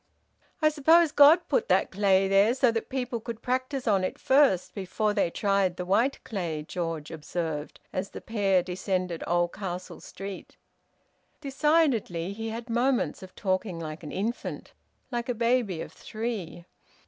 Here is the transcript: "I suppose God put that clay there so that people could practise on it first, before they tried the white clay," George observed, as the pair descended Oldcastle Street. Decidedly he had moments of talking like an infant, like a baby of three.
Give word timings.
"I 0.63 0.69
suppose 0.69 1.11
God 1.11 1.47
put 1.47 1.67
that 1.67 1.91
clay 1.91 2.27
there 2.27 2.55
so 2.55 2.71
that 2.71 2.89
people 2.89 3.19
could 3.19 3.43
practise 3.43 3.87
on 3.87 4.03
it 4.03 4.17
first, 4.17 4.73
before 4.73 5.13
they 5.13 5.29
tried 5.29 5.77
the 5.77 5.85
white 5.85 6.23
clay," 6.23 6.63
George 6.67 7.11
observed, 7.11 7.79
as 7.93 8.09
the 8.09 8.19
pair 8.19 8.63
descended 8.63 9.23
Oldcastle 9.27 9.99
Street. 10.01 10.57
Decidedly 11.39 12.33
he 12.33 12.49
had 12.49 12.67
moments 12.67 13.21
of 13.21 13.35
talking 13.35 13.77
like 13.79 14.01
an 14.01 14.11
infant, 14.11 14.73
like 15.11 15.29
a 15.29 15.35
baby 15.35 15.81
of 15.81 15.91
three. 15.93 16.65